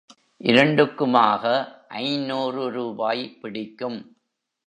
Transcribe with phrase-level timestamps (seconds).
[0.41, 1.43] இரண்டுக்குமாக,
[1.87, 3.99] ஐந்நூறு ரூபாய் பிடிக்கும்.